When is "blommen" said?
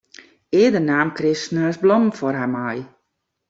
1.83-2.15